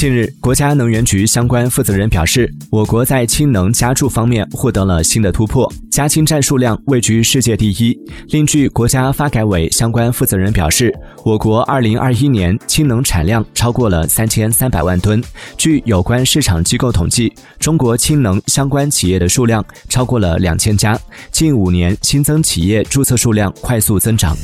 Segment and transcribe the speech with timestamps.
[0.00, 5.70] 近日，国家能源局相关负责人表示，我国在氢能加注方面获得了新的突破。
[5.90, 7.94] 加氢站数量位居世界第一。
[8.28, 10.90] 另据国家发改委相关负责人表示，
[11.22, 15.22] 我国2021年氢能产量超过了3300万吨。
[15.58, 20.98] 据有关市场机构统计，中国氢能相关企业的数量超过了2000家，
[21.30, 24.34] 近五年新增企业注册数量快速增长。